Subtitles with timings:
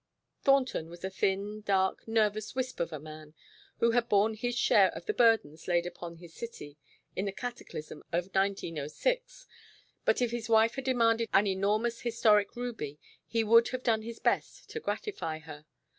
[0.41, 3.35] Thornton was a thin, dark, nervous wisp of a man,
[3.77, 6.79] who had borne his share of the burdens laid upon his city
[7.15, 9.45] in the cataclysm of 1906,
[10.03, 14.17] but if his wife had demanded an enormous historic ruby he would have done his
[14.17, 15.67] best to gratify her.